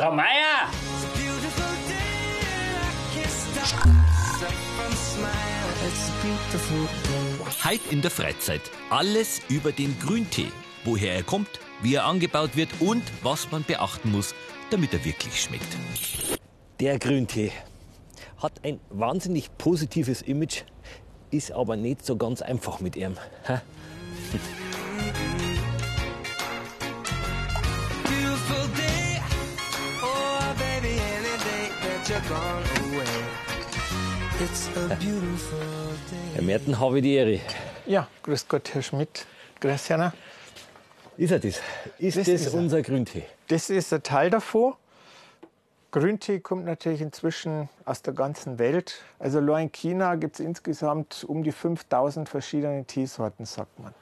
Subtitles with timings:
[0.00, 0.70] Frau Meier!
[7.62, 8.62] Heute in der Freizeit.
[8.88, 10.46] Alles über den Grüntee.
[10.86, 11.50] Woher er kommt,
[11.82, 14.34] wie er angebaut wird und was man beachten muss,
[14.70, 15.68] damit er wirklich schmeckt.
[16.80, 17.52] Der Grüntee
[18.38, 20.62] hat ein wahnsinnig positives Image,
[21.30, 23.18] ist aber nicht so ganz einfach mit ihm.
[36.34, 37.40] Herr Merten, habe ich die Ehre.
[37.86, 39.26] Ja, grüß Gott, Herr Schmidt.
[39.60, 40.12] Grüß Jana.
[41.16, 41.60] Ist er das?
[41.98, 42.54] Ist Das das, ist er.
[42.58, 43.24] unser Grüntee?
[43.48, 44.74] Das ist ein Teil davon.
[45.90, 49.02] Grüntee kommt natürlich inzwischen aus der ganzen Welt.
[49.18, 53.92] Also nur in China gibt es insgesamt um die 5000 verschiedene Teesorten, sagt man.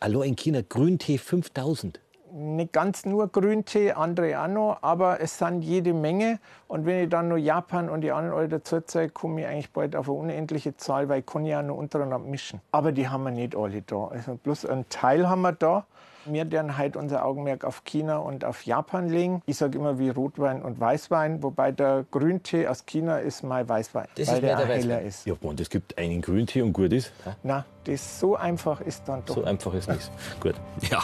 [0.00, 1.98] Hallo in China, Grüntee 5000.
[2.36, 6.40] Nicht ganz nur Grüntee, andere auch noch, aber es sind jede Menge.
[6.66, 8.80] Und wenn ich dann noch Japan und die anderen alle dazu
[9.12, 12.60] komme ich eigentlich bald auf eine unendliche Zahl, weil ich kann ja noch untereinander mischen.
[12.72, 14.08] Aber die haben wir nicht alle da.
[14.08, 15.86] Also bloß einen Teil haben wir da.
[16.26, 19.42] Wir werden heute unser Augenmerk auf China und auf Japan legen.
[19.46, 24.06] Ich sage immer wie Rotwein und Weißwein, wobei der Grüntee aus China ist mein Weißwein,
[24.16, 25.06] Das weil ist der der heller Weißwein.
[25.06, 25.26] ist.
[25.26, 27.12] Ja, und es gibt einen Grüntee und gut ist.
[27.24, 27.30] hä?
[27.42, 29.34] Na, das so einfach ist dann doch.
[29.34, 30.10] So einfach ist nichts.
[30.40, 30.54] Gut.
[30.90, 31.02] Ja,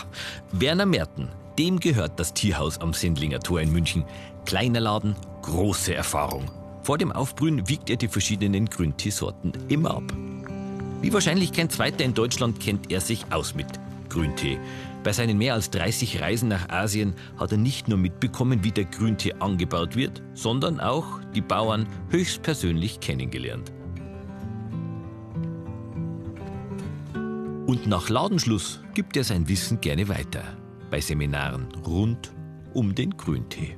[0.53, 4.05] Werner Merten, dem gehört das Tierhaus am Sendlinger Tor in München.
[4.47, 6.45] Kleiner Laden, große Erfahrung.
[6.83, 10.05] Vor dem Aufbrühen wiegt er die verschiedenen Grünteesorten immer ab.
[11.03, 13.67] Wie wahrscheinlich kein zweiter in Deutschland kennt er sich aus mit
[14.11, 14.59] Grüntee.
[15.03, 18.85] Bei seinen mehr als 30 Reisen nach Asien hat er nicht nur mitbekommen, wie der
[18.85, 23.73] Grüntee angebaut wird, sondern auch die Bauern höchstpersönlich kennengelernt.
[27.67, 30.43] Und nach Ladenschluss gibt er sein Wissen gerne weiter.
[30.91, 32.33] Bei Seminaren rund
[32.75, 33.77] um den Grüntee.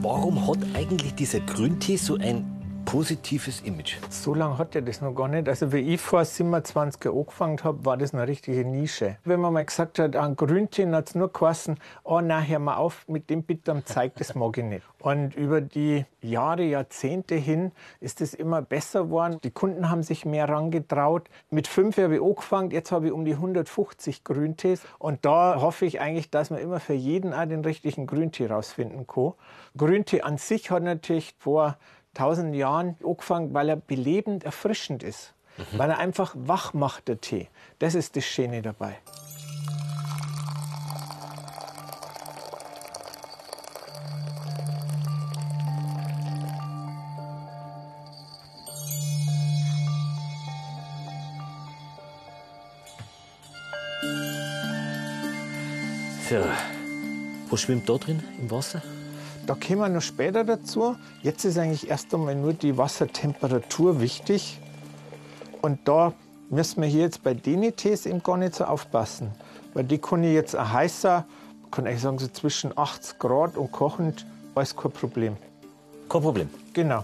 [0.00, 2.51] Warum hat eigentlich dieser Grüntee so ein
[2.84, 3.96] positives Image?
[4.10, 5.48] So lange hat er das noch gar nicht.
[5.48, 9.16] Also, wie ich vor 27 Jahren angefangen habe, war das eine richtige Nische.
[9.24, 12.76] Wenn man mal gesagt hat, an Grüntee hat es nur geheißen, oh, na, hör mal
[12.76, 14.86] auf mit dem bitte am Zeig, das mag ich nicht.
[14.98, 19.38] Und über die Jahre, Jahrzehnte hin ist es immer besser geworden.
[19.42, 21.28] Die Kunden haben sich mehr rangetraut.
[21.50, 24.82] Mit fünf habe ich angefangen, jetzt habe ich um die 150 Grüntees.
[24.98, 29.06] Und da hoffe ich eigentlich, dass man immer für jeden auch den richtigen Grüntee rausfinden
[29.06, 29.32] kann.
[29.76, 31.76] Grüntee an sich hat natürlich vor
[32.14, 35.34] tausend Jahren angefangen, weil er belebend erfrischend ist.
[35.72, 37.48] Weil er einfach wach macht, der Tee.
[37.78, 38.98] Das ist das Schöne dabei.
[56.30, 56.42] So.
[57.50, 58.80] Was schwimmt da drin im Wasser?
[59.46, 60.96] Da kommen wir noch später dazu.
[61.22, 64.60] Jetzt ist eigentlich erst einmal nur die Wassertemperatur wichtig.
[65.62, 66.12] Und da
[66.48, 69.32] müssen wir hier jetzt bei den Tees eben gar nicht so aufpassen.
[69.74, 71.24] Weil die kann ich jetzt auch heißer,
[71.70, 75.36] kann ich sagen, so zwischen 80 Grad und kochend, alles kein Problem.
[76.08, 76.50] Kein Problem.
[76.72, 77.02] Genau.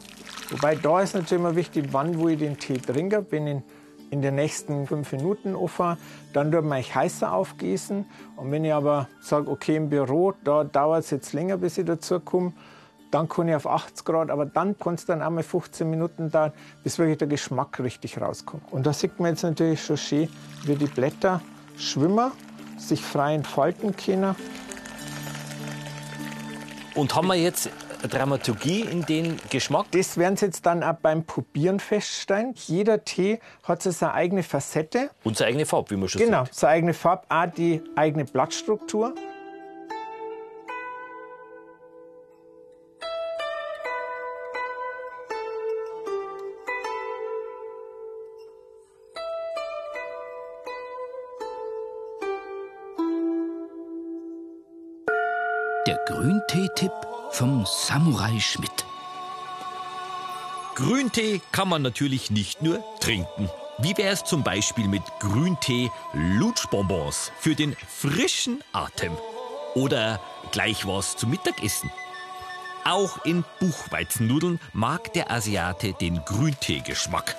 [0.51, 3.27] Wobei da ist natürlich immer wichtig, wann wo ich den Tee trinke.
[3.31, 3.63] Wenn ich
[4.11, 5.97] in den nächsten fünf Minuten offen,
[6.33, 8.07] dann tut man ich heißer aufgießen.
[8.37, 11.87] Und wenn ich aber sage, okay, im Büro, da dauert es jetzt länger, bis ich
[11.87, 12.53] dazu komme,
[13.11, 16.53] dann kann ich auf 80 Grad, aber dann kann es dann einmal 15 Minuten dauern,
[16.83, 18.71] bis wirklich der Geschmack richtig rauskommt.
[18.71, 20.29] Und da sieht man jetzt natürlich schon schön,
[20.65, 21.41] wie die Blätter
[21.79, 22.31] schwimmen,
[22.77, 24.35] sich frei entfalten können.
[26.95, 27.71] Und haben wir jetzt
[28.07, 29.87] Dramaturgie in den Geschmack?
[29.91, 32.55] Das werden Sie jetzt dann auch beim Probieren feststellen.
[32.67, 35.11] Jeder Tee hat so seine eigene Facette.
[35.25, 38.25] Und seine eigene Farbe, wie man schon genau, Genau, seine eigene Farbe, auch die eigene
[38.25, 39.15] Blattstruktur.
[55.87, 56.93] Der Grüntee-Tipp
[57.31, 58.85] vom Samurai Schmidt.
[60.75, 63.51] Grüntee kann man natürlich nicht nur trinken.
[63.79, 69.17] Wie wäre es zum Beispiel mit Grüntee Lutschbonbons für den frischen Atem?
[69.75, 70.21] Oder
[70.51, 71.91] gleich was zum Mittagessen?
[72.85, 77.37] Auch in Buchweizennudeln mag der Asiate den Grüntee-Geschmack.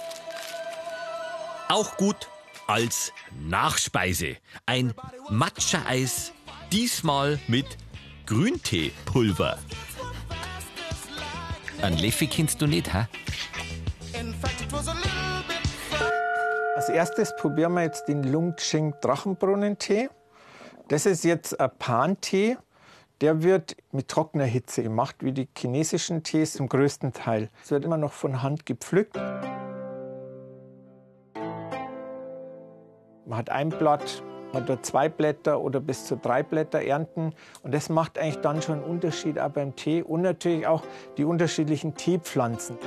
[1.69, 2.29] Auch gut
[2.67, 4.37] als Nachspeise.
[4.65, 4.93] Ein
[5.29, 6.33] Matcha-Eis,
[6.71, 7.65] diesmal mit
[8.29, 9.57] Grünteepulver.
[11.81, 13.07] Ein Leffi kennst du nicht, hä?
[16.75, 20.09] Als erstes probieren wir jetzt den Lungching Drachenbrunnentee.
[20.89, 22.57] Das ist jetzt ein Pan-Tee.
[23.21, 27.49] Der wird mit trockener Hitze gemacht, wie die chinesischen Tees zum größten Teil.
[27.63, 29.17] Es wird immer noch von Hand gepflückt.
[33.25, 34.21] Man hat ein Blatt,
[34.53, 37.33] man hat zwei Blätter oder bis zu drei Blätter ernten.
[37.61, 40.83] Und das macht eigentlich dann schon einen Unterschied auch beim Tee und natürlich auch
[41.17, 42.77] die unterschiedlichen Teepflanzen.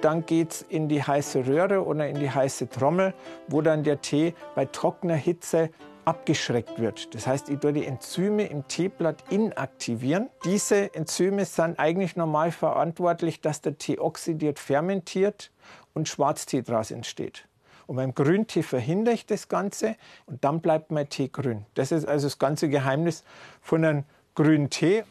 [0.00, 3.12] Dann geht es in die heiße Röhre oder in die heiße Trommel,
[3.48, 5.70] wo dann der Tee bei trockener Hitze
[6.06, 7.14] abgeschreckt wird.
[7.14, 10.30] Das heißt, ich tue die Enzyme im Teeblatt inaktivieren.
[10.44, 15.50] Diese Enzyme sind eigentlich normal verantwortlich, dass der Tee oxidiert, fermentiert
[15.94, 17.48] und Schwarztee daraus entsteht.
[17.88, 21.66] Und beim Grüntee verhindere ich das Ganze und dann bleibt mein Tee grün.
[21.74, 23.24] Das ist also das ganze Geheimnis
[23.60, 24.04] von einem
[24.34, 25.04] grünen Tee.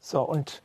[0.00, 0.62] So, und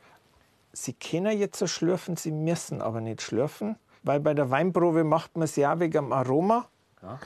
[0.72, 5.36] Sie können jetzt so schlürfen, Sie müssen aber nicht schlürfen, weil bei der Weinprobe macht
[5.36, 6.68] man es ja wegen dem Aroma.
[7.02, 7.18] Ja.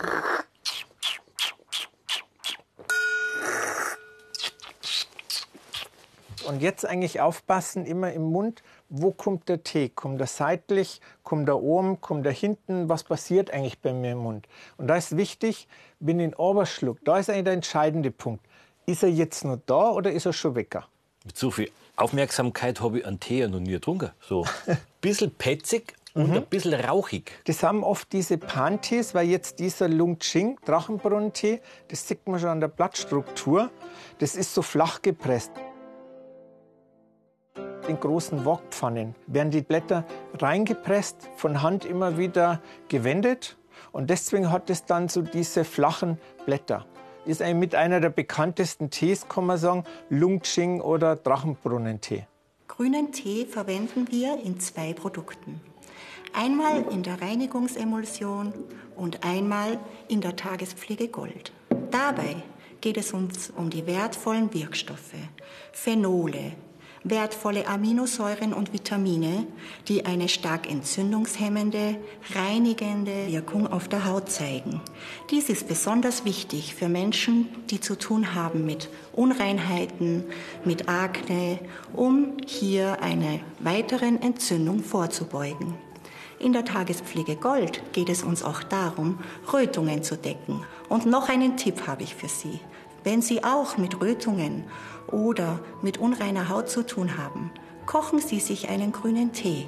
[6.47, 9.89] Und jetzt eigentlich aufpassen, immer im Mund, wo kommt der Tee?
[9.89, 12.89] Kommt er seitlich, kommt er oben, kommt er hinten?
[12.89, 14.47] Was passiert eigentlich bei mir im Mund?
[14.77, 15.69] Und da ist wichtig,
[16.01, 18.45] wenn ich ihn Oberschluck, da ist eigentlich der entscheidende Punkt.
[18.87, 20.77] Ist er jetzt noch da oder ist er schon weg?
[21.25, 24.11] Mit so viel Aufmerksamkeit habe ich einen Tee ja noch nie getrunken.
[24.21, 26.37] So ein bisschen petzig und mhm.
[26.39, 27.33] ein bisschen rauchig.
[27.45, 32.61] Das haben oft diese Pantees, weil jetzt dieser Lungching, Drachenbrunnentee, das sieht man schon an
[32.61, 33.71] der Blattstruktur,
[34.19, 35.53] das ist so flach gepresst.
[37.89, 40.05] In großen Wokpfannen werden die Blätter
[40.39, 43.57] reingepresst, von Hand immer wieder gewendet
[43.91, 46.87] und deswegen hat es dann so diese flachen Blätter
[47.25, 52.27] ist ein, mit einer der bekanntesten Tees, kann man sagen, Lungching oder Drachenbrunnentee.
[52.69, 55.61] Grünen Tee verwenden wir in zwei Produkten.
[56.33, 58.53] Einmal in der Reinigungsemulsion
[58.97, 61.53] und einmal in der Tagespflege Gold.
[61.91, 62.37] Dabei
[62.81, 65.15] geht es uns um die wertvollen Wirkstoffe,
[65.73, 66.53] Phenole,
[67.05, 69.47] wertvolle Aminosäuren und Vitamine,
[69.89, 71.97] die eine stark entzündungshemmende,
[72.35, 74.81] reinigende Wirkung auf der Haut zeigen.
[75.31, 80.25] Dies ist besonders wichtig für Menschen, die zu tun haben mit Unreinheiten,
[80.65, 81.59] mit Akne,
[81.93, 85.75] um hier einer weiteren Entzündung vorzubeugen.
[86.39, 89.21] In der Tagespflege Gold geht es uns auch darum,
[89.53, 90.65] Rötungen zu decken.
[90.89, 92.59] Und noch einen Tipp habe ich für Sie.
[93.05, 94.65] Wenn Sie auch mit Rötungen
[95.13, 97.51] oder mit unreiner Haut zu tun haben,
[97.87, 99.67] kochen Sie sich einen grünen Tee.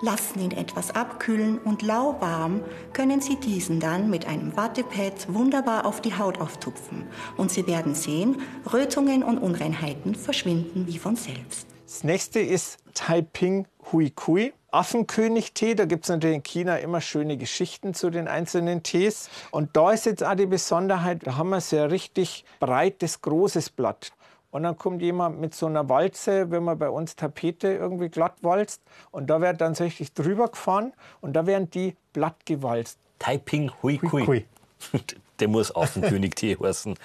[0.00, 2.60] Lassen ihn etwas abkühlen und lauwarm
[2.92, 7.06] können Sie diesen dann mit einem Wattepad wunderbar auf die Haut auftupfen.
[7.36, 8.40] Und Sie werden sehen,
[8.72, 11.66] Rötungen und Unreinheiten verschwinden wie von selbst.
[11.84, 14.52] Das nächste ist Taiping Hui Kui.
[14.70, 19.30] Affenkönig-Tee, da gibt es natürlich in China immer schöne Geschichten zu den einzelnen Tees.
[19.50, 24.12] Und da ist jetzt auch die Besonderheit, da haben wir sehr richtig breites, großes Blatt.
[24.50, 28.36] Und dann kommt jemand mit so einer Walze, wenn man bei uns Tapete irgendwie glatt
[28.42, 28.82] walzt.
[29.10, 32.98] Und da wird dann so richtig drüber gefahren und da werden die blatt gewalzt.
[33.18, 34.26] Taiping Hui Kui.
[34.26, 34.44] Hui.
[35.40, 36.96] Der muss Affenkönig-Tee heißen.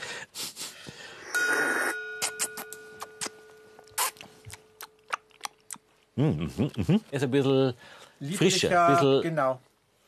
[6.16, 7.02] Mhm, mhm, mhm.
[7.12, 7.74] Ist ein bisschen
[8.36, 9.60] frischer, ein bisschen genau.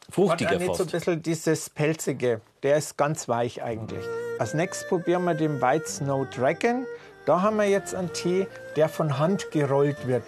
[0.09, 2.41] fruchtiger Hat nicht so ein bisschen dieses pelzige.
[2.63, 4.05] Der ist ganz weich eigentlich.
[4.37, 6.85] Als nächstes probieren wir den White Snow Dragon.
[7.25, 10.23] Da haben wir jetzt einen Tee, der von Hand gerollt wird.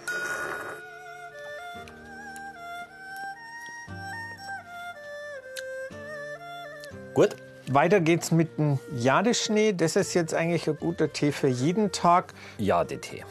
[7.14, 7.36] Gut.
[7.70, 9.74] Weiter geht's mit dem Jadeschnee.
[9.74, 12.32] Das ist jetzt eigentlich ein guter Tee für jeden Tag.
[12.56, 13.24] Jadetee.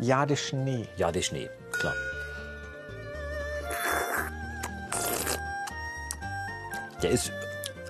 [0.00, 0.88] Jadeschnee.
[0.96, 1.94] Jadeschnee, klar.
[7.02, 7.32] Der ist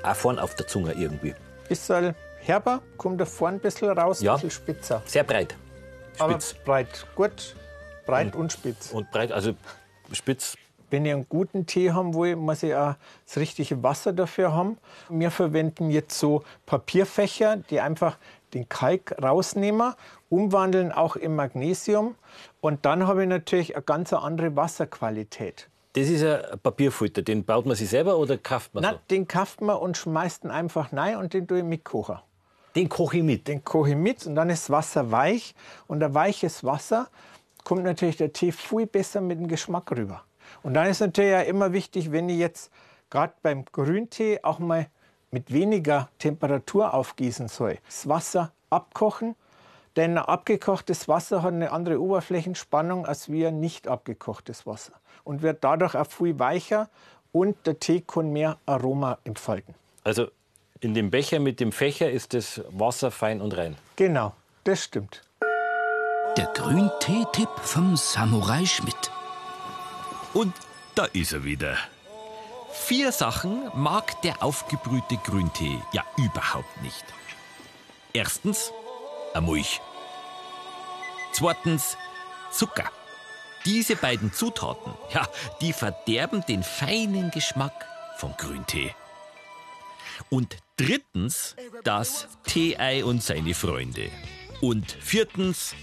[0.03, 1.35] auch vorn auf der Zunge irgendwie.
[1.69, 2.15] Bisschen
[2.47, 4.33] herber, kommt da vorne ein bisschen raus, Ja.
[4.33, 5.03] ein bisschen spitzer.
[5.07, 5.57] Sehr breit.
[6.19, 6.55] Aber Spitz.
[6.65, 7.57] breit, gut,
[8.07, 8.93] breit und, spitz.
[8.93, 9.53] Und breit, also
[10.13, 10.57] spitz
[10.91, 14.77] Wenn ich einen guten Tee haben will, muss ich auch das richtige Wasser dafür haben.
[15.09, 18.19] Wir verwenden jetzt so Papierfächer, die einfach
[18.53, 19.95] den Kalk rausnehmen,
[20.29, 22.15] umwandeln auch in Magnesium.
[22.61, 25.71] Und dann habe ich natürlich eine ganz andere Wasserqualität.
[25.95, 28.99] Das ist ein Papierfilter, den baut man sich selber oder kauft man Na, so?
[29.11, 32.19] den kauft man und schmeißt ihn einfach rein und den tue ich mitkochen.
[32.75, 33.49] Den koche ich mit.
[33.49, 35.55] Den koche ich mit und dann ist das Wasser weich.
[35.87, 37.09] Und ein weiches Wasser
[37.65, 40.25] kommt natürlich der Tee viel besser mit dem Geschmack rüber.
[40.63, 42.71] Und dann ist natürlich auch immer wichtig, wenn ich jetzt
[43.11, 44.87] gerade beim Grüntee auch mal
[45.31, 47.79] mit weniger Temperatur aufgießen soll.
[47.87, 49.35] Das Wasser abkochen,
[49.97, 55.43] denn ein abgekochtes Wasser hat eine andere Oberflächenspannung als wie ein nicht abgekochtes Wasser und
[55.43, 56.89] wird dadurch auch viel weicher
[57.33, 59.75] und der Tee kann mehr Aroma entfalten.
[60.05, 60.29] Also
[60.83, 63.77] in dem Becher mit dem Fächer ist das Wasser fein und rein.
[63.97, 64.35] Genau,
[64.65, 65.23] das stimmt.
[66.37, 69.11] Der Grüntee-Tipp vom Samurai Schmidt.
[70.35, 70.53] Und
[70.97, 71.77] da ist er wieder.
[72.73, 77.05] Vier Sachen mag der aufgebrühte Grüntee ja überhaupt nicht.
[78.13, 78.73] Erstens,
[79.35, 79.81] eine Milch.
[81.33, 81.97] Zweitens,
[82.51, 82.91] Zucker.
[83.65, 85.29] Diese beiden Zutaten, ja,
[85.61, 87.87] die verderben den feinen Geschmack
[88.17, 88.93] vom Grüntee.
[90.29, 94.11] Und drittens, das Teeei und seine Freunde.
[94.61, 95.75] Und viertens,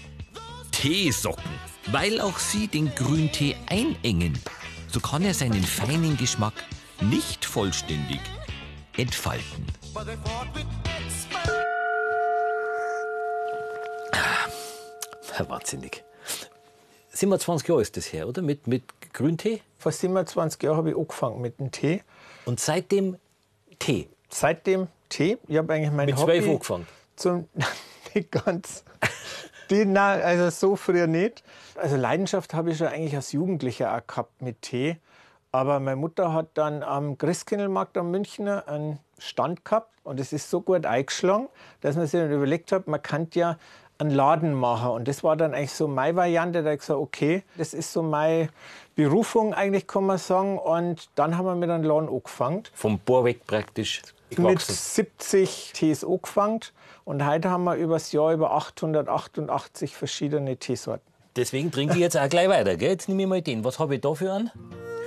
[0.72, 1.50] Teesocken,
[1.86, 4.38] weil auch sie den Grüntee einengen.
[4.88, 6.52] So kann er seinen feinen Geschmack
[7.00, 8.20] nicht vollständig
[8.96, 9.66] entfalten.
[14.12, 16.04] Ja, Wahnsinnig.
[17.08, 18.42] 27 Jahre ist das her, oder?
[18.42, 18.82] Mit, mit
[19.14, 19.62] Grüntee?
[19.78, 22.02] Vor 27 Jahren habe ich angefangen mit dem Tee.
[22.44, 23.16] Und seitdem
[23.78, 24.10] Tee.
[24.30, 25.38] Seitdem Tee.
[25.48, 26.86] Ich habe eigentlich mein Mit Hobby zwölf angefangen.
[27.16, 27.48] Zum,
[28.14, 28.84] nicht ganz.
[29.70, 31.44] Die, nein, also so früher nicht.
[31.76, 34.96] Also Leidenschaft habe ich schon eigentlich als Jugendlicher auch gehabt mit Tee.
[35.52, 40.48] Aber meine Mutter hat dann am Christkindlmarkt am Münchner einen Stand gehabt und es ist
[40.48, 41.48] so gut eingeschlagen,
[41.80, 43.58] dass man sich dann überlegt hat, man kann ja
[43.98, 44.90] einen Laden machen.
[44.90, 46.60] Und das war dann eigentlich so meine Variante.
[46.60, 48.48] Da habe ich gesagt, okay, das ist so meine
[48.94, 50.58] Berufung eigentlich, kann man sagen.
[50.58, 52.62] Und dann haben wir mit einem Laden angefangen.
[52.72, 54.74] Vom Bohr weg praktisch Mit gewachsen.
[54.74, 56.60] 70 Tees angefangen.
[57.04, 61.06] Und heute haben wir übers Jahr über 888 verschiedene Teesorten.
[61.36, 62.76] Deswegen trinke ich jetzt auch gleich weiter.
[62.76, 62.90] Gell?
[62.90, 63.64] Jetzt nehme ich mal den.
[63.64, 64.50] Was habe ich da für einen?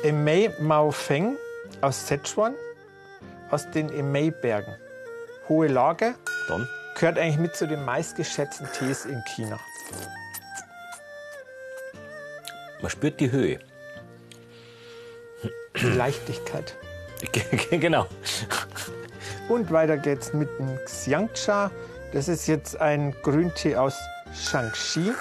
[0.04, 1.36] Emei Mao Feng
[1.82, 2.56] aus Sichuan,
[3.52, 4.76] aus den Emei-Bergen.
[5.50, 6.16] Hohe Lage,
[6.48, 6.68] Dann.
[6.96, 9.60] gehört eigentlich mit zu den meistgeschätzten Tees in China.
[12.82, 13.60] Man spürt die Höhe.
[15.82, 16.76] Die Leichtigkeit.
[17.72, 18.08] genau.
[19.50, 21.72] Und weiter geht's mit dem Xiangcha.
[22.14, 23.98] Das ist jetzt ein Grüntee aus
[24.34, 25.12] Shaanxi.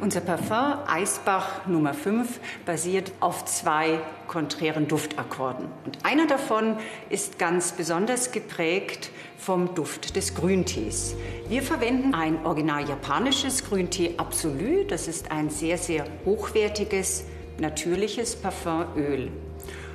[0.00, 5.66] Unser Parfum Eisbach Nummer 5 basiert auf zwei konträren Duftakkorden.
[5.84, 6.76] Und einer davon
[7.10, 11.14] ist ganz besonders geprägt vom Duft des Grüntees.
[11.48, 14.84] Wir verwenden ein original japanisches Grüntee Absolu.
[14.88, 17.24] Das ist ein sehr, sehr hochwertiges,
[17.58, 19.30] natürliches Parfumöl.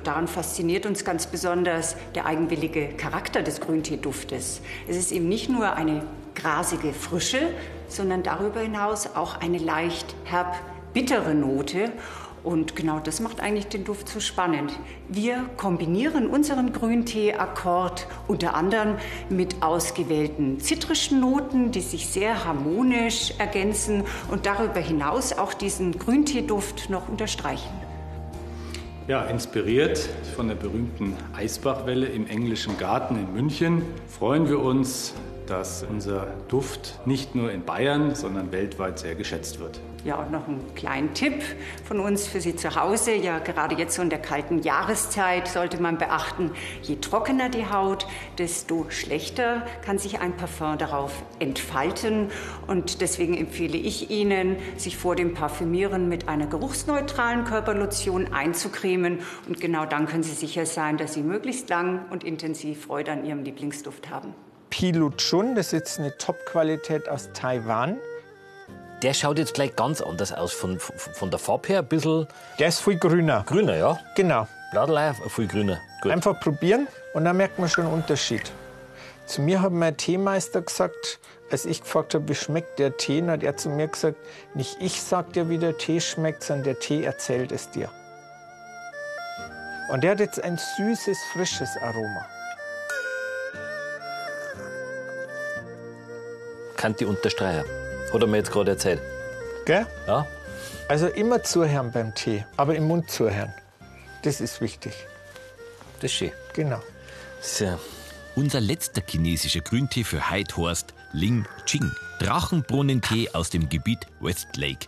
[0.04, 4.60] Daran fasziniert uns ganz besonders der eigenwillige Charakter des Grünteeduftes.
[4.88, 6.02] Es ist eben nicht nur eine
[6.34, 7.40] grasige Frische,
[7.88, 10.56] sondern darüber hinaus auch eine leicht herb
[10.92, 11.92] bittere Note.
[12.44, 14.72] Und genau das macht eigentlich den Duft so spannend.
[15.08, 18.94] Wir kombinieren unseren Grüntee-Akkord unter anderem
[19.28, 26.90] mit ausgewählten zitrischen Noten, die sich sehr harmonisch ergänzen und darüber hinaus auch diesen Grünteeduft
[26.90, 27.87] noch unterstreichen.
[29.08, 35.14] Ja, inspiriert von der berühmten Eisbachwelle im englischen Garten in München freuen wir uns,
[35.46, 39.80] dass unser Duft nicht nur in Bayern, sondern weltweit sehr geschätzt wird.
[40.04, 41.42] Ja, und noch einen kleinen Tipp
[41.84, 43.14] von uns für Sie zu Hause.
[43.14, 46.52] Ja, gerade jetzt so in der kalten Jahreszeit sollte man beachten,
[46.82, 48.06] je trockener die Haut,
[48.38, 52.30] desto schlechter kann sich ein Parfum darauf entfalten.
[52.68, 59.18] Und deswegen empfehle ich Ihnen, sich vor dem Parfümieren mit einer geruchsneutralen Körperlotion einzucremen.
[59.48, 63.24] Und genau dann können Sie sicher sein, dass Sie möglichst lang und intensiv Freude an
[63.24, 64.32] Ihrem Lieblingsduft haben.
[64.70, 67.98] Pilu Chun, das ist jetzt eine Top-Qualität aus Taiwan.
[69.02, 70.52] Der schaut jetzt gleich ganz anders aus.
[70.52, 72.26] Von, von, von der Farbe her ein bisschen
[72.58, 73.44] Der ist viel grüner.
[73.46, 73.98] grüner, ja?
[74.16, 74.48] Genau.
[74.72, 75.80] Bladelei viel grüner.
[76.02, 76.12] Gut.
[76.12, 78.50] Einfach probieren und dann merkt man schon einen Unterschied.
[79.26, 81.18] Zu mir hat mein Teemeister gesagt,
[81.50, 84.16] als ich gefragt habe, wie schmeckt der Tee, dann hat er zu mir gesagt,
[84.54, 87.90] nicht ich sag dir, wie der Tee schmeckt, sondern der Tee erzählt es dir.
[89.90, 92.26] Und der hat jetzt ein süßes, frisches Aroma.
[96.76, 97.64] Kann die unterstreichen.
[98.12, 99.00] Hat er mir jetzt gerade erzählt.
[99.66, 99.86] Gell?
[100.06, 100.26] Ja?
[100.88, 103.52] Also immer zuhören beim Tee, aber im Mund zuhören.
[104.22, 104.94] Das ist wichtig.
[106.00, 106.32] Das ist schön.
[106.54, 106.80] Genau.
[107.40, 107.78] So.
[108.34, 111.90] Unser letzter chinesischer Grüntee für Heidhorst, Ling Ching.
[112.20, 114.86] Drachenbrunnentee aus dem Gebiet Westlake.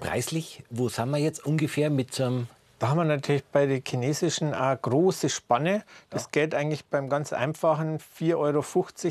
[0.00, 2.48] Preislich, wo sind wir jetzt ungefähr mit so einem.
[2.80, 5.84] Da haben wir natürlich bei den chinesischen eine große Spanne.
[6.08, 8.64] Das geht eigentlich beim ganz einfachen 4,50 Euro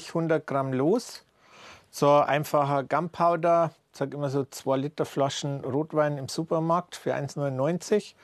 [0.08, 1.24] 100 Gramm los.
[1.92, 7.14] So ein einfacher Gunpowder, ich sage immer so 2 Liter Flaschen Rotwein im Supermarkt für
[7.14, 8.16] 1,99.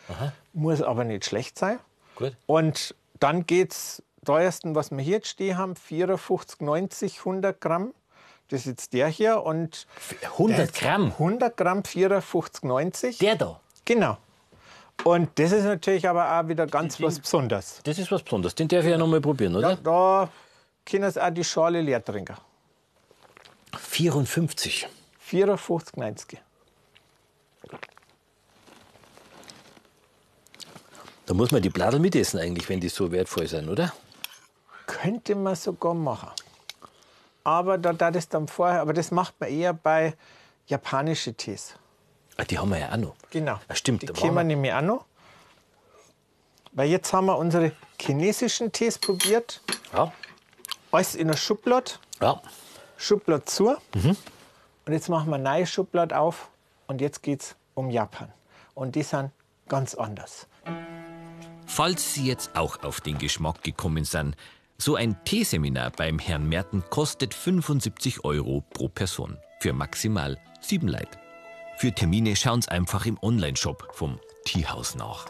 [0.53, 1.77] Muss aber nicht schlecht sein.
[2.15, 2.35] Gut.
[2.47, 7.93] Und dann geht's teuersten, was wir hier jetzt stehen haben, 54,90 100 Gramm.
[8.47, 9.85] Das ist jetzt der hier und
[10.23, 11.11] 100 Gramm?
[11.11, 13.19] 100 Gramm 54,90.
[13.19, 13.59] Der da.
[13.85, 14.17] Genau.
[15.03, 17.81] Und das ist natürlich aber auch wieder ganz was Besonderes.
[17.83, 18.55] Das ist was Besonderes.
[18.55, 19.71] Den darf ich ja noch mal probieren, oder?
[19.71, 20.29] Ja, da
[20.85, 22.35] können Sie auch die Schale leer trinken.
[23.77, 24.87] 54.
[25.29, 26.37] 54,90.
[31.25, 33.91] Da muss man die Bladel mitessen eigentlich, wenn die so wertvoll sind, oder?
[34.85, 36.29] Könnte man sogar machen.
[37.43, 40.15] Aber da, da das dann vorher, aber das macht man eher bei
[40.67, 41.75] japanischen Tees.
[42.37, 43.15] Ah, die haben wir ja auch noch.
[43.31, 43.59] Genau.
[43.67, 45.05] Ah, stimmt, Die da kennen wir waren wir- nämlich auch noch.
[46.73, 49.61] Weil jetzt haben wir unsere chinesischen Tees probiert.
[49.93, 50.11] Ja.
[50.91, 51.91] Alles in der Schublade.
[52.21, 52.41] Ja.
[52.97, 53.75] Schublade zu.
[53.93, 54.17] Mhm.
[54.85, 56.49] Und jetzt machen wir eine neue Schublade auf.
[56.87, 58.31] Und jetzt geht es um Japan.
[58.73, 59.31] Und die sind
[59.69, 60.47] ganz anders.
[61.65, 64.35] Falls Sie jetzt auch auf den Geschmack gekommen sind,
[64.77, 71.17] so ein Teeseminar beim Herrn Merten kostet 75 Euro pro Person für maximal sieben Leute.
[71.77, 75.25] Für Termine schauen Sie einfach im Onlineshop vom Teehaus nach.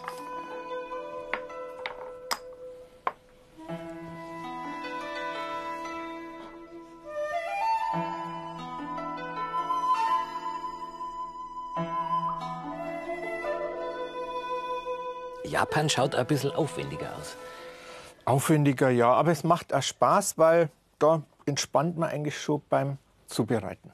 [15.44, 17.38] Japan schaut ein bisschen aufwendiger aus.
[18.26, 19.12] Aufwendiger, ja.
[19.12, 23.92] Aber es macht auch Spaß, weil da entspannt man eigentlich schon beim Zubereiten.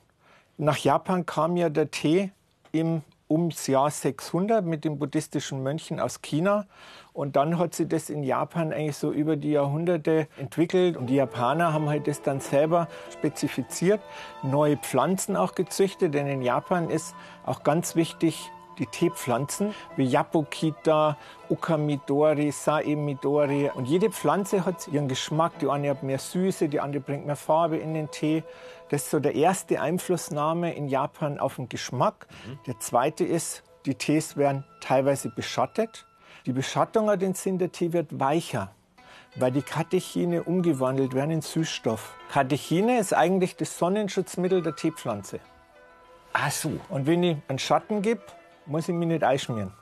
[0.58, 2.32] Nach Japan kam ja der Tee
[2.72, 6.68] im ums Jahr 600 mit den buddhistischen Mönchen aus China.
[7.14, 10.98] Und dann hat sich das in Japan eigentlich so über die Jahrhunderte entwickelt.
[10.98, 14.02] Und die Japaner haben halt das dann selber spezifiziert,
[14.44, 16.14] neue Pflanzen auch gezüchtet.
[16.14, 21.16] Denn in Japan ist auch ganz wichtig, die Teepflanzen wie Yapokita,
[21.50, 23.70] Okamidori, Saemidori.
[23.74, 25.60] Und jede Pflanze hat ihren Geschmack.
[25.60, 28.44] Die eine hat mehr Süße, die andere bringt mehr Farbe in den Tee.
[28.90, 32.28] Das ist so der erste Einflussnahme in Japan auf den Geschmack.
[32.66, 36.06] Der zweite ist, die Tees werden teilweise beschattet.
[36.48, 38.72] Die Beschattung hat den Sinn, der Tee wird weicher,
[39.36, 42.16] weil die Katechine umgewandelt werden in Süßstoff.
[42.32, 45.40] Katechine ist eigentlich das Sonnenschutzmittel der Teepflanze.
[46.34, 46.72] Ach so.
[46.90, 48.22] Und wenn ich einen Schatten gebe,
[48.66, 49.74] muss ich mich nicht einschmieren.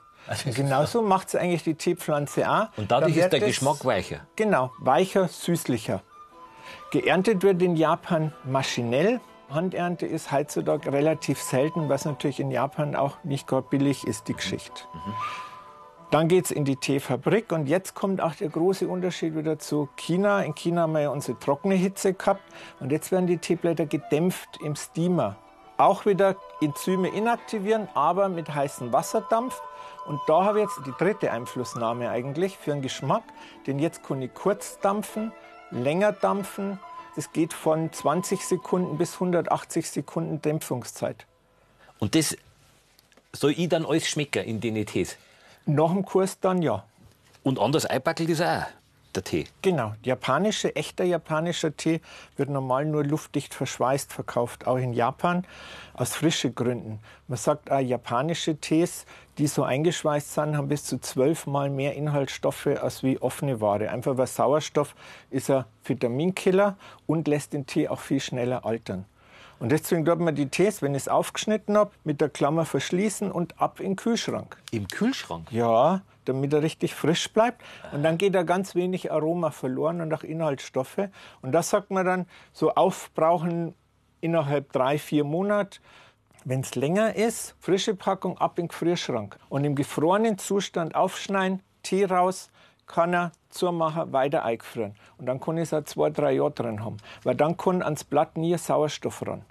[0.44, 2.68] Und genauso macht es eigentlich die Teepflanze auch.
[2.76, 4.26] Und dadurch Dann ist der Geschmack weicher.
[4.36, 6.02] Genau, weicher, süßlicher.
[6.92, 9.20] Geerntet wird in Japan maschinell.
[9.48, 14.34] Handernte ist heutzutage relativ selten, was natürlich in Japan auch nicht gerade billig ist, die
[14.34, 14.82] Geschichte.
[16.10, 19.88] Dann geht es in die Teefabrik und jetzt kommt auch der große Unterschied wieder zu
[19.96, 20.42] China.
[20.42, 22.42] In China haben wir ja unsere trockene Hitze gehabt
[22.80, 25.36] und jetzt werden die Teeblätter gedämpft im Steamer.
[25.80, 29.62] Auch wieder Enzyme inaktivieren, aber mit heißem Wasserdampf.
[30.04, 33.22] Und da habe ich jetzt die dritte Einflussnahme eigentlich für den Geschmack.
[33.66, 35.32] Denn jetzt kann ich kurz dampfen,
[35.70, 36.78] länger dampfen.
[37.16, 41.24] Das geht von 20 Sekunden bis 180 Sekunden Dämpfungszeit.
[41.98, 42.36] Und das
[43.32, 45.16] soll ich dann alles schmecken in den Tees.
[45.64, 46.84] Nach dem Kurs dann ja.
[47.42, 48.66] Und anders einpackelt ist auch
[49.20, 49.46] der Tee.
[49.62, 52.00] Genau, japanische, echter japanischer Tee
[52.36, 55.44] wird normal nur luftdicht verschweißt verkauft, auch in Japan,
[55.94, 57.00] aus frischen Gründen.
[57.28, 59.04] Man sagt auch, japanische Tees,
[59.38, 63.90] die so eingeschweißt sind, haben bis zu zwölfmal mehr Inhaltsstoffe als wie offene Ware.
[63.90, 64.94] Einfach weil Sauerstoff
[65.30, 69.04] ist ein Vitaminkiller und lässt den Tee auch viel schneller altern.
[69.58, 73.30] Und deswegen tut man die Tees, wenn ich es aufgeschnitten habe, mit der Klammer verschließen
[73.30, 74.56] und ab in den Kühlschrank.
[74.70, 75.52] Im Kühlschrank?
[75.52, 76.00] Ja,
[76.32, 77.62] damit er richtig frisch bleibt.
[77.92, 81.08] Und dann geht da ganz wenig Aroma verloren und auch Inhaltsstoffe.
[81.42, 83.74] Und das sagt man dann, so aufbrauchen
[84.20, 85.80] innerhalb drei, vier Monate.
[86.44, 89.38] Wenn es länger ist, frische Packung ab in den Gefrierschrank.
[89.48, 92.50] Und im gefrorenen Zustand aufschneiden, Tee raus,
[92.86, 94.94] kann er zumachen, weiter eingefrieren.
[95.18, 96.96] Und dann kann ich es auch zwei, drei Jahre drin haben.
[97.22, 99.44] Weil dann kann ans Blatt nie Sauerstoff ran.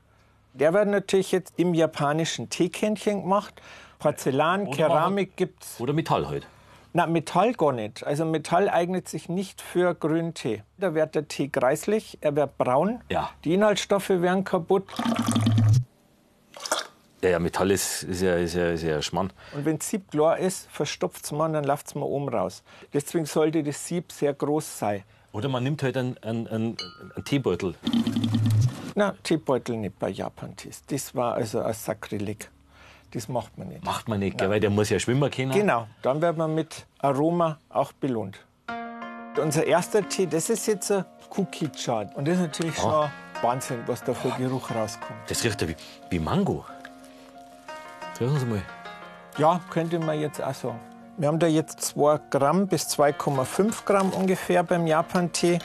[0.53, 3.61] Der wird natürlich jetzt im japanischen Teekännchen gemacht.
[3.99, 5.79] Porzellan, Keramik gibt's.
[5.79, 6.47] Oder Metall halt.
[6.91, 8.03] Na, Metall gar nicht.
[8.03, 10.63] Also Metall eignet sich nicht für Grüntee.
[10.77, 13.29] Da wird der Tee kreislich, er wird braun, Ja.
[13.43, 14.85] die Inhaltsstoffe werden kaputt.
[17.21, 19.31] Ja, ja, Metall ist, ist, ja, ist, ja, ist ja Schmarrn.
[19.53, 22.63] Und wenn das Sieb klar ist, verstopft es man, dann läuft es mal oben raus.
[22.93, 25.03] Deswegen sollte das Sieb sehr groß sein.
[25.33, 26.77] Oder man nimmt halt einen, einen, einen,
[27.15, 27.75] einen Teebeutel.
[28.95, 30.85] Na, Teebeutel nicht bei Japan-Tees.
[30.87, 32.49] Das war also ein Sakrileg.
[33.11, 33.83] Das macht man nicht.
[33.83, 35.51] Macht man nicht, gell, weil der muss ja schwimmen können.
[35.51, 38.39] Genau, dann wird man mit Aroma auch belohnt.
[39.41, 42.13] Unser erster Tee, das ist jetzt ein Cookie Chart.
[42.15, 43.09] Und das ist natürlich schon
[43.41, 45.19] Wahnsinn, was da für Geruch rauskommt.
[45.27, 45.75] Das riecht ja wie,
[46.09, 46.65] wie Mango.
[48.19, 48.61] Riechen Sie mal.
[49.37, 50.79] Ja, könnte man jetzt auch sagen.
[51.17, 55.59] Wir haben da jetzt 2 Gramm bis 2,5 Gramm ungefähr beim Japan-Tee.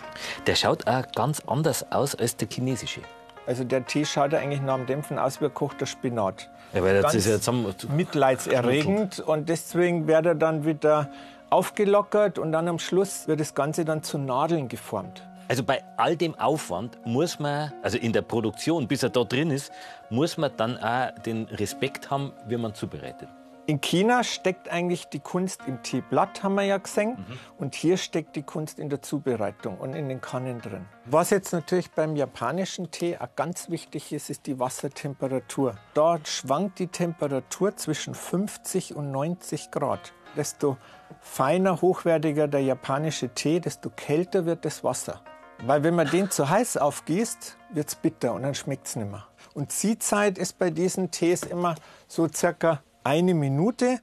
[0.46, 3.02] Der schaut auch ganz anders aus als der chinesische.
[3.46, 6.48] Also der Tee schaut ja eigentlich nach dem Dämpfen aus wie ein gekochter Spinat.
[6.74, 11.08] Ja, das Ganz ist ja zusammen, Mitleidserregend und deswegen wird er dann wieder
[11.50, 15.22] aufgelockert und dann am Schluss wird das Ganze dann zu Nadeln geformt.
[15.46, 19.50] Also bei all dem Aufwand muss man, also in der Produktion, bis er da drin
[19.50, 19.70] ist,
[20.10, 23.28] muss man dann auch den Respekt haben, wie man zubereitet.
[23.66, 27.24] In China steckt eigentlich die Kunst im Teeblatt, haben wir ja gesehen.
[27.56, 30.84] Und hier steckt die Kunst in der Zubereitung und in den Kannen drin.
[31.06, 35.76] Was jetzt natürlich beim japanischen Tee auch ganz wichtig ist, ist die Wassertemperatur.
[35.94, 40.12] Dort schwankt die Temperatur zwischen 50 und 90 Grad.
[40.36, 40.76] Desto
[41.20, 45.22] feiner, hochwertiger der japanische Tee, desto kälter wird das Wasser.
[45.64, 49.10] Weil wenn man den zu heiß aufgießt, wird es bitter und dann schmeckt es nicht
[49.10, 49.26] mehr.
[49.54, 54.00] Und Ziehzeit ist bei diesen Tees immer so circa eine Minute.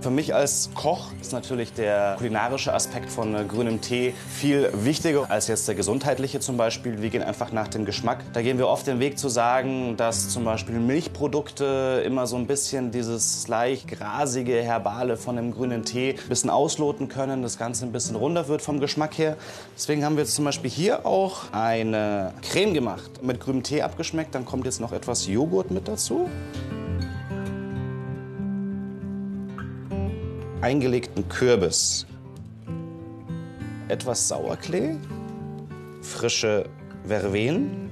[0.00, 5.28] Für mich als Koch ist natürlich der kulinarische Aspekt von äh, grünem Tee viel wichtiger
[5.28, 7.02] als jetzt der gesundheitliche zum Beispiel.
[7.02, 8.20] Wir gehen einfach nach dem Geschmack.
[8.32, 12.46] Da gehen wir oft den Weg zu sagen, dass zum Beispiel Milchprodukte immer so ein
[12.46, 17.84] bisschen dieses leicht grasige, herbale von dem grünen Tee ein bisschen ausloten können, das Ganze
[17.84, 19.36] ein bisschen runder wird vom Geschmack her.
[19.74, 24.32] Deswegen haben wir jetzt zum Beispiel hier auch eine Creme gemacht, mit grünem Tee abgeschmeckt.
[24.32, 26.28] Dann kommt jetzt noch etwas Joghurt mit dazu.
[30.60, 32.06] Eingelegten Kürbis,
[33.88, 34.96] etwas Sauerklee,
[36.02, 36.68] frische
[37.06, 37.90] Verven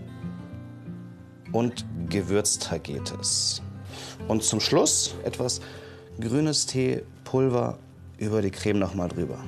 [1.52, 3.62] und Gewürztagetes.
[4.28, 5.60] Und zum Schluss etwas
[6.20, 7.78] grünes Teepulver
[8.18, 9.38] über die Creme nochmal drüber.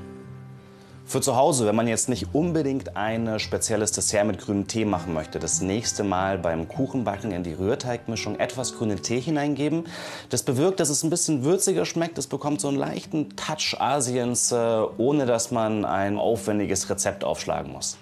[1.08, 5.14] Für zu Hause, wenn man jetzt nicht unbedingt ein spezielles Dessert mit grünem Tee machen
[5.14, 9.86] möchte, das nächste Mal beim Kuchenbacken in die Rührteigmischung etwas grünen Tee hineingeben.
[10.28, 12.18] Das bewirkt, dass es ein bisschen würziger schmeckt.
[12.18, 14.56] Es bekommt so einen leichten Touch Asiens, äh,
[14.98, 17.96] ohne dass man ein aufwendiges Rezept aufschlagen muss.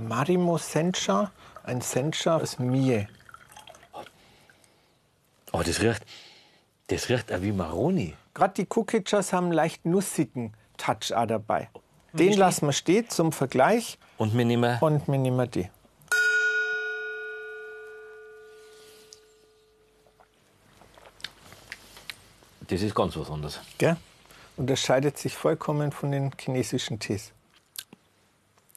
[0.00, 1.32] Marimo Sencha,
[1.64, 3.06] ein Sencha aus Mie.
[5.52, 6.02] Oh, das riecht,
[6.86, 8.14] das riecht wie Maroni.
[8.32, 11.68] Gerade die Kukichas haben leicht nussigen Touch auch dabei.
[12.12, 15.68] Den lassen wir stehen zum Vergleich Und wir nehmen und wir nehmen die.
[22.66, 23.60] Das ist ganz was anderes.
[23.78, 23.96] Gell?
[24.56, 27.32] Unterscheidet sich vollkommen von den chinesischen Tees.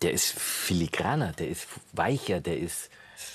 [0.01, 2.89] Der ist filigraner, der ist weicher, der ist.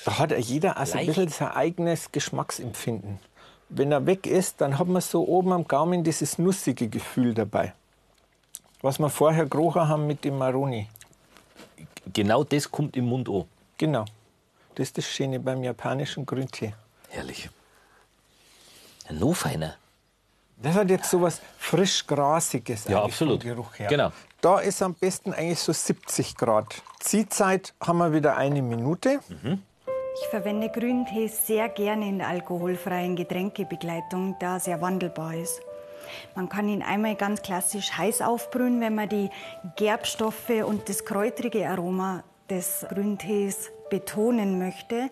[0.04, 3.20] Da hat jeder also ein bisschen sein eigenes Geschmacksempfinden.
[3.68, 7.72] Wenn er weg ist, dann hat man so oben am Gaumen dieses nussige Gefühl dabei.
[8.82, 10.88] Was wir vorher gerochen haben mit dem Maroni.
[12.12, 13.44] Genau das kommt im Mund an.
[13.76, 14.04] Genau.
[14.74, 16.74] Das ist das Schöne beim japanischen Grüntee.
[17.08, 17.50] Herrlich.
[19.08, 19.74] Ja, noch feiner.
[20.60, 23.42] Das hat jetzt so was frisch Grasiges Ja, eigentlich absolut.
[23.42, 23.88] vom Geruch her.
[23.88, 24.12] Genau.
[24.40, 26.82] Da ist am besten eigentlich so 70 Grad.
[27.00, 29.20] Ziehzeit haben wir wieder eine Minute.
[30.20, 35.60] Ich verwende Grüntee sehr gerne in der alkoholfreien Getränkebegleitung, da sehr wandelbar ist.
[36.34, 39.30] Man kann ihn einmal ganz klassisch heiß aufbrühen, wenn man die
[39.76, 45.10] Gerbstoffe und das kräutrige Aroma des Grüntees betonen möchte.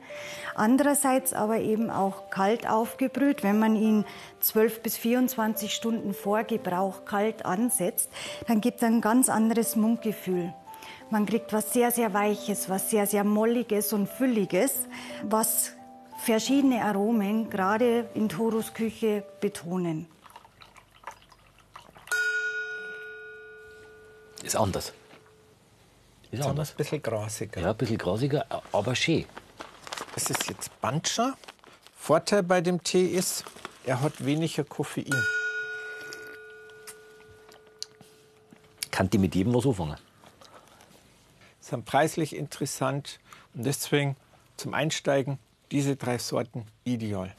[0.55, 4.05] Andererseits aber eben auch kalt aufgebrüht, wenn man ihn
[4.41, 8.11] 12 bis 24 Stunden vor Gebrauch kalt ansetzt,
[8.47, 10.53] dann gibt es ein ganz anderes Mundgefühl.
[11.11, 14.87] Man kriegt was sehr, sehr Weiches, was sehr, sehr Molliges und Fülliges,
[15.23, 15.73] was
[16.19, 20.09] verschiedene Aromen gerade in Toros Küche betonen.
[24.47, 24.93] Ist anders.
[26.31, 26.71] Ist Ein anders.
[26.71, 27.61] bisschen grasiger.
[27.61, 29.25] Ja, ein bisschen grasiger, aber schön.
[30.15, 31.35] Das ist jetzt Bancha.
[31.97, 33.45] Vorteil bei dem Tee ist,
[33.85, 35.11] er hat weniger Koffein.
[38.93, 39.97] Kann die mit jedem was anfangen?
[41.61, 43.19] Sind preislich interessant
[43.55, 44.17] und deswegen
[44.57, 45.41] zum Einsteigen
[45.73, 47.35] diese drei Sorten ideal.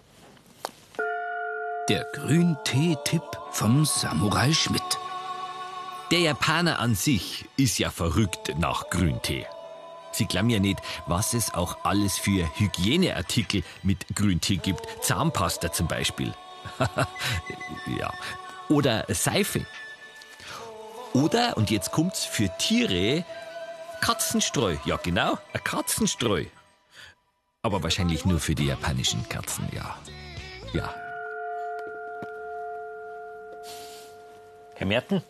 [1.87, 4.86] Der Grüntee-Tipp vom Samurai Schmidt.
[6.09, 9.45] Der Japaner an sich ist ja verrückt nach Grüntee.
[10.13, 14.87] Sie glauben ja nicht, was es auch alles für Hygieneartikel mit Grüntee gibt.
[15.03, 16.33] Zahnpasta zum Beispiel.
[17.99, 18.13] ja.
[18.69, 19.65] Oder Seife.
[21.11, 23.25] Oder, und jetzt kommt's, für Tiere
[23.99, 24.77] Katzenstreu.
[24.85, 26.45] Ja, genau, ein Katzenstreu.
[27.63, 29.97] Aber wahrscheinlich nur für die japanischen Katzen, ja.
[30.71, 30.93] Ja.
[34.75, 35.21] Herr Merten,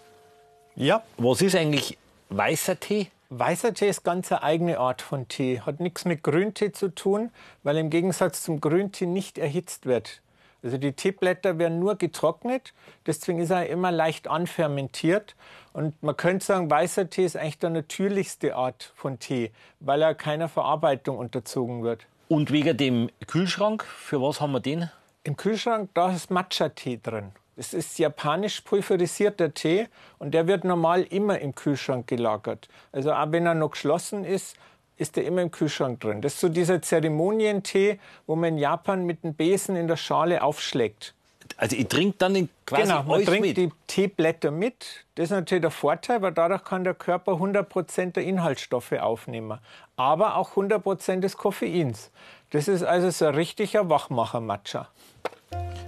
[0.79, 1.97] Ja, was ist eigentlich
[2.29, 3.07] weißer Tee?
[3.29, 5.61] weißer Tee ist ganz eine eigene Art von Tee.
[5.61, 7.31] Hat nichts mit Grüntee zu tun,
[7.63, 10.21] weil im Gegensatz zum Grüntee nicht erhitzt wird.
[10.61, 12.73] Also die Teeblätter werden nur getrocknet,
[13.07, 15.35] deswegen ist er immer leicht anfermentiert.
[15.73, 20.13] Und man könnte sagen, weißer Tee ist eigentlich der natürlichste Art von Tee, weil er
[20.13, 22.05] keiner Verarbeitung unterzogen wird.
[22.27, 24.91] Und wegen dem Kühlschrank, für was haben wir den?
[25.23, 27.31] Im Kühlschrank, da ist Matcha-Tee drin.
[27.57, 29.87] Das ist japanisch pulverisierter Tee
[30.19, 32.69] und der wird normal immer im Kühlschrank gelagert.
[32.91, 34.55] Also auch wenn er noch geschlossen ist,
[34.97, 36.21] ist er immer im Kühlschrank drin.
[36.21, 40.43] Das ist so dieser Zeremonientee, wo man in Japan mit dem Besen in der Schale
[40.43, 41.15] aufschlägt.
[41.55, 43.57] Also ich trinke dann den quasi genau, man trinkt mit.
[43.57, 45.05] die Teeblätter mit.
[45.15, 49.59] Das ist natürlich der Vorteil, weil dadurch kann der Körper 100% der Inhaltsstoffe aufnehmen.
[49.95, 52.11] Aber auch 100% des Koffeins.
[52.51, 54.89] Das ist also so ein richtiger Wachmacher-Matcha.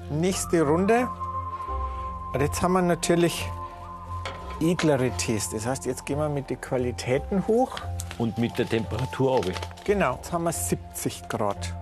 [0.09, 1.07] Nächste Runde.
[2.31, 3.49] Und jetzt haben wir natürlich
[4.61, 5.49] edlere Tees.
[5.49, 7.79] Das heißt, jetzt gehen wir mit den Qualitäten hoch.
[8.19, 9.53] Und mit der Temperatur runter.
[9.83, 11.73] Genau, jetzt haben wir 70 Grad.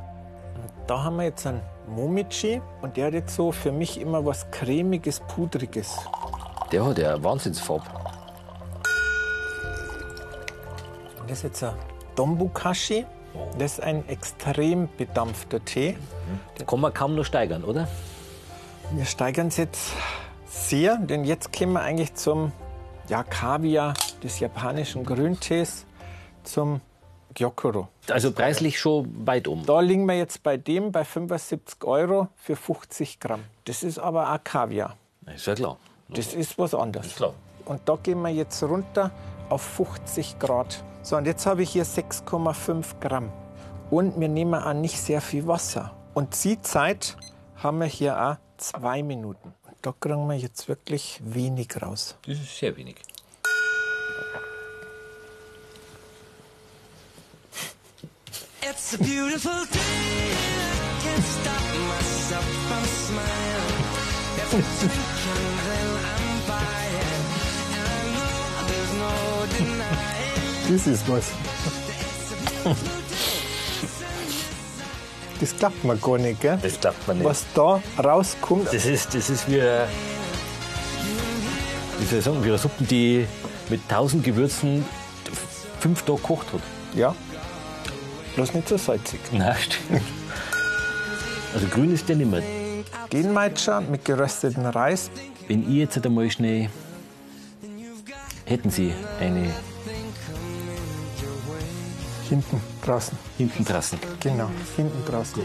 [0.55, 4.25] Und da haben wir jetzt einen Momichi und der hat jetzt so für mich immer
[4.25, 5.97] was cremiges, pudriges.
[6.71, 7.85] Der hat ja eine Wahnsinnsfarbe.
[11.19, 11.73] Und das ist jetzt ein
[12.15, 13.05] Dombukashi.
[13.57, 15.97] Das ist ein extrem bedampfter Tee.
[16.65, 17.87] Kann man kaum noch steigern, oder?
[18.91, 19.91] Wir steigern es jetzt
[20.57, 22.51] sehr, denn jetzt kommen wir eigentlich zum
[23.07, 23.93] ja, Kaviar
[24.23, 25.85] des japanischen Grüntees,
[26.43, 26.81] zum
[27.33, 27.87] Gyokuro.
[28.09, 29.65] Also preislich schon weit um.
[29.65, 33.43] Da liegen wir jetzt bei dem bei 75 Euro für 50 Gramm.
[33.65, 34.97] Das ist aber auch Kaviar.
[35.33, 35.77] Ist ja klar.
[36.09, 37.15] Das ist was anderes.
[37.15, 37.33] klar.
[37.65, 39.11] Und da gehen wir jetzt runter
[39.49, 40.83] auf 50 Grad.
[41.03, 43.31] So, und jetzt habe ich hier 6,5 Gramm.
[43.91, 45.93] Und wir nehmen auch nicht sehr viel Wasser.
[46.13, 47.17] Und Ziehzeit
[47.57, 49.53] haben wir hier auch zwei Minuten.
[49.81, 52.15] Da kriegen wir jetzt wirklich wenig raus.
[52.25, 52.95] Das ist sehr wenig.
[58.61, 59.79] It's a beautiful day.
[59.79, 63.83] I can't stop myself from smiling.
[64.37, 67.21] If it's weekend, then I'm fine.
[67.77, 69.13] And I know there's no
[69.57, 70.25] denying.
[70.69, 71.31] Das ist was.
[75.39, 76.57] Das klappt mir gar nicht, gell?
[76.61, 77.25] Das klappt man nicht.
[77.27, 78.67] Was da rauskommt.
[78.73, 79.87] Das ist, das ist wie, eine-
[81.99, 83.27] wie soll ich sagen, wie eine Suppe, die
[83.69, 84.83] mit tausend Gewürzen
[85.79, 86.61] fünf Tage gekocht hat.
[86.95, 87.15] Ja.
[88.35, 89.19] Bloß nicht so salzig.
[89.31, 90.01] Nein, stimmt.
[91.53, 92.41] Also grün ist der nicht mehr.
[93.09, 95.09] Genmaitscher mit gerösteten Reis.
[95.47, 96.69] Wenn ich jetzt einmal schnell.
[98.45, 99.49] Hätten Sie eine
[102.29, 103.17] Hinten draußen.
[103.37, 103.99] hinten draußen.
[104.19, 105.41] Genau, hinten draußen.